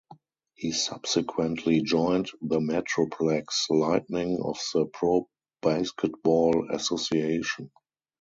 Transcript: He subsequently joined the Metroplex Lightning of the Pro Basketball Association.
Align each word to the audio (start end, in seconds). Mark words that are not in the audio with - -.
He 0.55 0.71
subsequently 0.71 1.83
joined 1.83 2.31
the 2.41 2.59
Metroplex 2.59 3.69
Lightning 3.69 4.39
of 4.41 4.57
the 4.73 4.87
Pro 4.87 5.29
Basketball 5.61 6.71
Association. 6.71 7.69